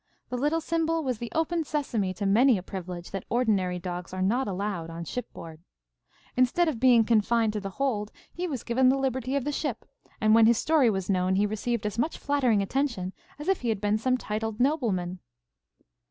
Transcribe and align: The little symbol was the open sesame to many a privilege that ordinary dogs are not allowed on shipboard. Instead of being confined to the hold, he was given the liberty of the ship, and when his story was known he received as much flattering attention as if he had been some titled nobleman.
The 0.29 0.35
little 0.37 0.61
symbol 0.61 1.03
was 1.03 1.19
the 1.19 1.31
open 1.35 1.63
sesame 1.63 2.11
to 2.15 2.25
many 2.25 2.57
a 2.57 2.63
privilege 2.63 3.11
that 3.11 3.23
ordinary 3.29 3.77
dogs 3.77 4.15
are 4.15 4.21
not 4.23 4.47
allowed 4.47 4.89
on 4.89 5.05
shipboard. 5.05 5.59
Instead 6.35 6.67
of 6.67 6.79
being 6.79 7.03
confined 7.03 7.53
to 7.53 7.59
the 7.59 7.69
hold, 7.77 8.11
he 8.33 8.47
was 8.47 8.63
given 8.63 8.89
the 8.89 8.97
liberty 8.97 9.35
of 9.35 9.43
the 9.43 9.51
ship, 9.51 9.85
and 10.19 10.33
when 10.33 10.47
his 10.47 10.57
story 10.57 10.89
was 10.89 11.07
known 11.07 11.35
he 11.35 11.45
received 11.45 11.85
as 11.85 11.99
much 11.99 12.17
flattering 12.17 12.63
attention 12.63 13.13
as 13.37 13.47
if 13.47 13.61
he 13.61 13.69
had 13.69 13.79
been 13.79 13.99
some 13.99 14.17
titled 14.17 14.59
nobleman. 14.59 15.19